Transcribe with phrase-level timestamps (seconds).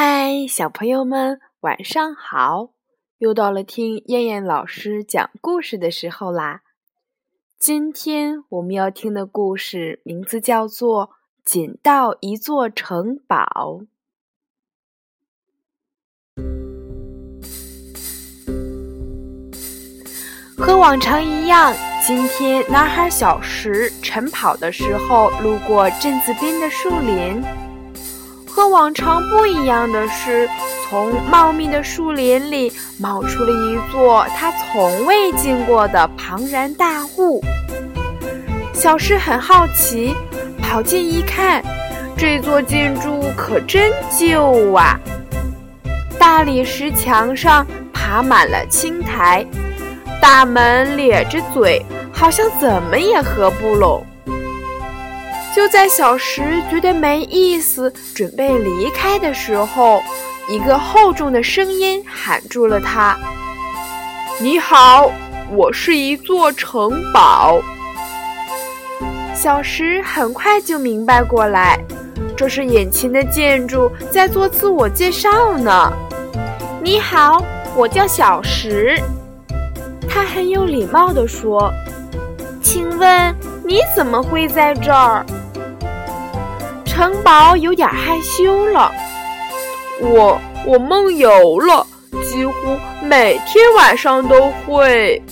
[0.00, 2.70] 嗨，小朋友们，晚上好！
[3.18, 6.60] 又到了听燕燕老师讲故事的时候啦。
[7.58, 11.06] 今天我们要听的故事名字叫做
[11.44, 13.80] 《捡到一座城堡》。
[20.56, 21.74] 和往常一样，
[22.06, 27.67] 今天男孩小石晨跑的时候，路过镇子边的树林。
[28.58, 30.50] 和往常不一样的是，
[30.82, 37.40] 从茂密的树林里冒出了一座他从未见过的庞然大物。
[38.74, 40.12] 小石很好奇，
[40.60, 41.62] 跑近一看，
[42.16, 44.98] 这座建筑可真旧啊！
[46.18, 49.46] 大理石墙上爬满了青苔。
[50.20, 51.80] 大门咧着嘴，
[52.12, 54.04] 好像怎么也合不拢。
[55.58, 60.00] 就在小石觉得没意思，准备离开的时候，
[60.48, 63.18] 一个厚重的声音喊住了他
[64.38, 65.10] ：“你好，
[65.50, 67.60] 我是一座城堡。”
[69.34, 71.76] 小石很快就明白过来，
[72.36, 75.92] 这是眼前的建筑在做自我介绍呢。
[76.80, 77.42] “你好，
[77.74, 78.96] 我叫小石。”
[80.08, 81.68] 他很有礼貌地说
[82.62, 85.26] ：“请问你怎么会在这儿？”
[86.98, 88.90] 城堡有点害羞了。
[90.00, 91.86] 我我梦游了，
[92.24, 95.22] 几乎每天晚上都会。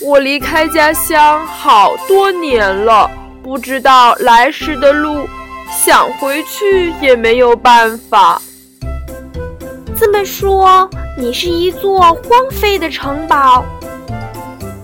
[0.00, 3.10] 我离开家乡好多年了，
[3.42, 5.28] 不知道来时的路，
[5.70, 8.40] 想回去也没有办法。
[9.94, 10.88] 这么说，
[11.18, 13.62] 你是一座荒废的城堡？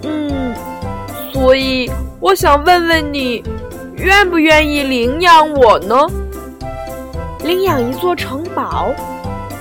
[0.02, 0.54] 嗯
[1.32, 3.42] 所以，我想问问你，
[4.02, 5.94] 愿不愿意领养我呢？
[7.44, 8.94] 领养一座城堡，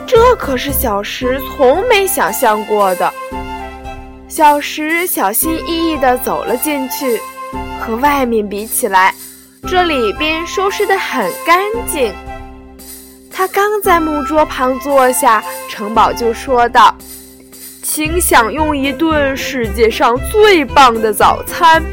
[0.08, 3.14] 这可是小石从没想象过的。
[4.30, 7.20] 小石小心翼翼地走了进去，
[7.82, 9.14] 和外面比起来，
[9.68, 12.14] 这里边收拾得很干净。
[13.30, 16.96] 他刚在木桌旁坐下，城堡就说道。
[17.82, 21.84] 请享用一顿世界上最棒的早餐。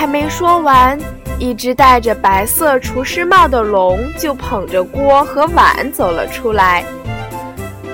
[0.00, 0.98] 还没说完，
[1.38, 6.82] 一只戴着白色厨师帽的龙就捧着锅和碗走了出来。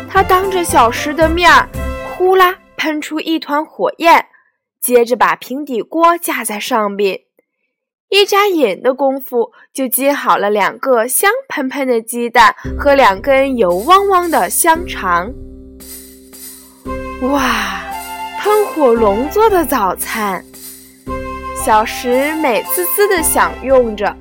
[0.08, 1.68] 他当着小石的面儿，
[2.16, 4.24] 呼啦喷出一团火焰，
[4.80, 7.22] 接着把平底锅架在上面。
[8.08, 15.32] 一眨眼的功夫，就煎好了两个香喷喷的鸡蛋和两根油汪汪的香肠。
[17.22, 17.82] 哇，
[18.38, 20.44] 喷火龙做的早餐，
[21.66, 24.14] 小石美滋滋地享用着。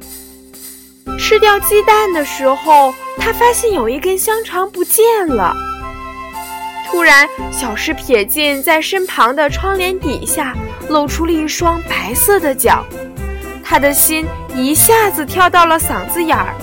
[1.19, 5.53] 吃掉鸡蛋的时候，他发现有一根香肠不见了。
[6.87, 10.55] 突然，小石瞥见在身旁的窗帘底下
[10.89, 12.83] 露出了一双白色的脚。
[13.63, 16.55] 他的心一下子跳到了嗓子眼儿。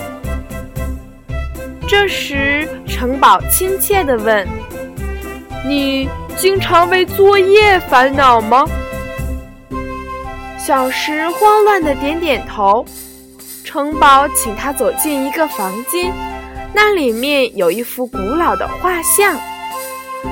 [1.87, 4.45] 这时，城堡亲切地问
[5.65, 8.67] ：“你经常为作业烦恼吗？”
[10.65, 12.85] 小石慌乱地点点头。
[13.65, 16.13] 城堡请他走进一个房间，
[16.73, 19.37] 那里面有一幅古老的画像，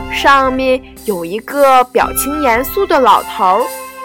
[0.09, 3.62] 上面有一个表情严肃的老头。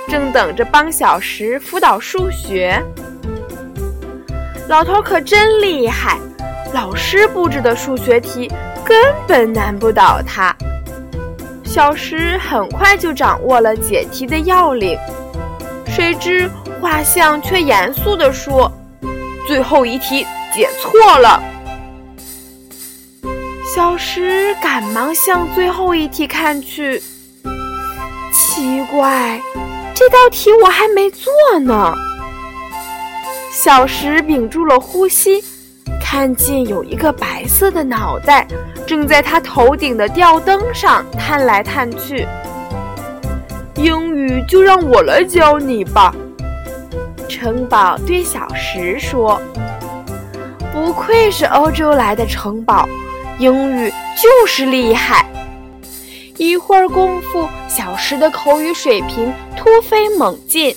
[0.09, 2.82] 正等着帮小石辅导数学，
[4.69, 6.19] 老头可真厉害，
[6.72, 8.50] 老师布置的数学题
[8.84, 8.97] 根
[9.28, 10.56] 本难不倒他。
[11.65, 14.97] 小石很快就掌握了解题的要领，
[15.96, 16.46] 谁知
[16.78, 18.70] 画像却严肃地说
[19.48, 21.42] ：“最后一题解错了。”
[23.74, 27.02] 小石赶忙向最后一题看去，
[28.30, 29.40] 奇怪。
[29.94, 31.94] 这道题我还没做呢。
[33.50, 35.42] 小石屏住了呼吸，
[35.98, 38.47] 看见有一个白色的脑袋
[38.86, 42.28] 正在他头顶的吊灯上探来探去。
[43.76, 46.14] 英语就让我来教你吧，
[47.28, 49.40] 城堡对小石说。
[50.72, 52.88] 不愧是欧洲来的城堡，
[53.38, 55.26] 英语就是厉害。
[56.38, 60.74] 一会儿功夫，小石的口语水平突飞猛进。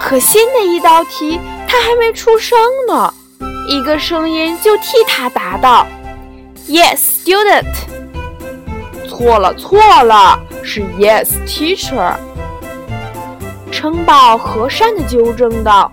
[0.00, 3.12] 可新的一道题，他还没出声呢，
[3.68, 5.86] 一个声音就替他答道
[6.68, 7.74] ：“Yes, student。”
[9.08, 12.16] 错了，错了，是 Yes, teacher。
[13.70, 15.92] 城堡和善地纠正道：“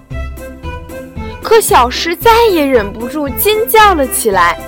[1.43, 4.59] 可小石再也忍不住尖叫了起来。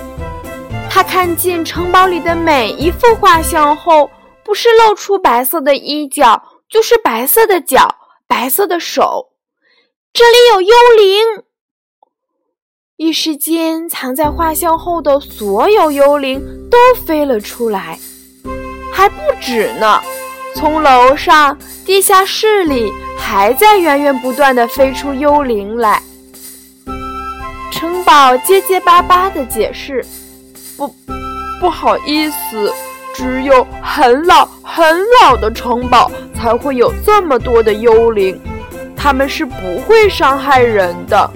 [0.88, 4.08] 他看见城堡里的每一幅画像后，
[4.44, 7.96] 不是露出白色的衣角，就是白色的脚、
[8.28, 9.32] 白色的手。
[10.12, 11.42] 这里有幽灵！
[12.96, 17.98] 一时间，藏在画像后的所有幽灵都飞了出来，
[18.96, 20.00] 还不止呢。
[20.54, 21.54] 从楼上、
[21.84, 26.00] 地下室里，还在源源不断的飞出幽灵来。
[27.70, 30.02] 城堡结结巴巴的解释
[30.78, 30.88] ：“不，
[31.60, 32.72] 不好意思，
[33.14, 34.82] 只有很老很
[35.22, 38.40] 老的城堡才会有这么多的幽灵，
[38.96, 41.30] 他们是不会伤害人的。”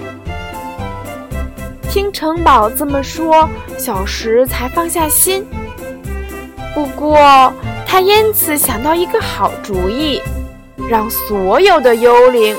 [1.91, 3.47] 听城堡这么说，
[3.77, 5.45] 小石才放下心。
[6.73, 7.53] 不过，
[7.85, 10.21] 他因此想到一个好主意，
[10.89, 12.55] 让所有的幽灵，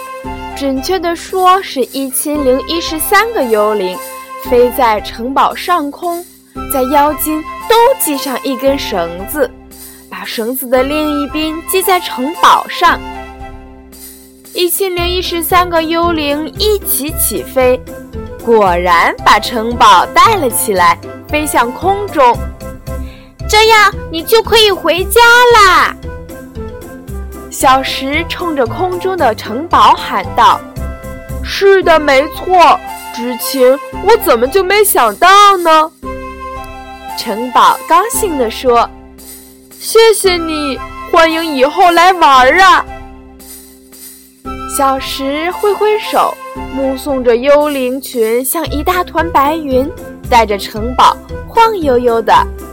[0.54, 3.96] 准确的说是一千零一十三个幽灵，
[4.44, 6.24] 飞在城堡上空，
[6.70, 9.50] 在腰间都系上一根绳子，
[10.10, 13.00] 把绳子的另一边系在城堡上。
[14.52, 17.80] 一千零一十三个幽灵一起起飞。
[18.44, 20.98] 果然把城堡带了起来，
[21.28, 22.36] 飞向空中。
[23.52, 25.20] 这样你就可以回家
[25.54, 25.94] 啦！
[27.50, 30.58] 小石冲着空中的城堡喊道
[31.44, 32.80] ：“是的，没错。
[33.14, 35.28] 之前我怎么就没想到
[35.58, 35.92] 呢？”
[37.18, 38.88] 城堡高兴地说
[39.78, 40.80] ：“谢谢你，
[41.12, 42.82] 欢迎以后来玩啊！”
[44.74, 46.34] 小石挥挥手，
[46.72, 49.86] 目送着幽灵群像一大团白云，
[50.30, 51.14] 带着城堡
[51.46, 52.32] 晃悠悠的